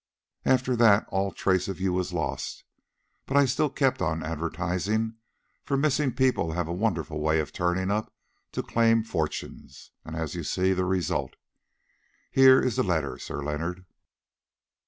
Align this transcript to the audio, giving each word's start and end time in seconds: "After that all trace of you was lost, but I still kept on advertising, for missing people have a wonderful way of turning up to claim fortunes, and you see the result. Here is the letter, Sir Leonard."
"After 0.45 0.75
that 0.77 1.05
all 1.09 1.29
trace 1.31 1.67
of 1.67 1.79
you 1.79 1.93
was 1.93 2.11
lost, 2.11 2.63
but 3.27 3.37
I 3.37 3.45
still 3.45 3.69
kept 3.69 4.01
on 4.01 4.23
advertising, 4.23 5.17
for 5.63 5.77
missing 5.77 6.11
people 6.11 6.53
have 6.53 6.67
a 6.67 6.73
wonderful 6.73 7.19
way 7.19 7.39
of 7.39 7.53
turning 7.53 7.91
up 7.91 8.11
to 8.53 8.63
claim 8.63 9.03
fortunes, 9.03 9.91
and 10.03 10.17
you 10.33 10.43
see 10.43 10.73
the 10.73 10.85
result. 10.85 11.35
Here 12.31 12.59
is 12.59 12.77
the 12.77 12.83
letter, 12.83 13.19
Sir 13.19 13.43
Leonard." 13.43 13.85